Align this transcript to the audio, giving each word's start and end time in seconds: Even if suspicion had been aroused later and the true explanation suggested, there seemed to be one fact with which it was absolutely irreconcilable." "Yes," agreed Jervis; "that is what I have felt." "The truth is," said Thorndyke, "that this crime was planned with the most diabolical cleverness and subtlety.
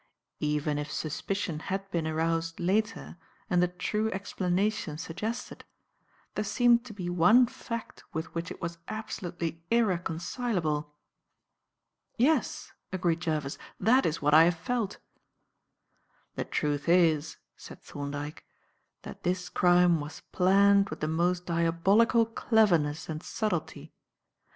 Even 0.39 0.79
if 0.79 0.91
suspicion 0.91 1.59
had 1.59 1.91
been 1.91 2.07
aroused 2.07 2.59
later 2.59 3.17
and 3.51 3.61
the 3.61 3.67
true 3.67 4.09
explanation 4.09 4.97
suggested, 4.97 5.63
there 6.33 6.43
seemed 6.43 6.83
to 6.85 6.91
be 6.91 7.07
one 7.07 7.45
fact 7.45 8.03
with 8.11 8.33
which 8.33 8.49
it 8.49 8.59
was 8.59 8.79
absolutely 8.87 9.63
irreconcilable." 9.69 10.95
"Yes," 12.17 12.73
agreed 12.91 13.19
Jervis; 13.21 13.59
"that 13.79 14.07
is 14.07 14.23
what 14.23 14.33
I 14.33 14.45
have 14.45 14.57
felt." 14.57 14.97
"The 16.33 16.45
truth 16.45 16.89
is," 16.89 17.37
said 17.55 17.83
Thorndyke, 17.83 18.43
"that 19.03 19.21
this 19.21 19.49
crime 19.49 19.99
was 19.99 20.21
planned 20.31 20.89
with 20.89 21.01
the 21.01 21.07
most 21.07 21.45
diabolical 21.45 22.25
cleverness 22.25 23.07
and 23.07 23.21
subtlety. 23.21 23.93